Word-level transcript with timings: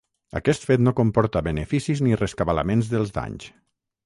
Aquest 0.37 0.63
fet 0.69 0.81
no 0.85 0.93
comporta 0.99 1.43
beneficis 1.49 2.01
ni 2.07 2.19
rescabalaments 2.23 2.91
dels 2.97 3.15
danys. 3.21 3.49